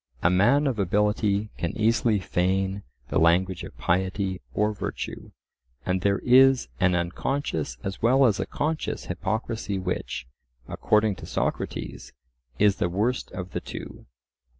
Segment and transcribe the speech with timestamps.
[0.23, 5.29] A man of ability can easily feign the language of piety or virtue;
[5.85, 10.25] and there is an unconscious as well as a conscious hypocrisy which,
[10.67, 12.13] according to Socrates,
[12.57, 14.07] is the worst of the two.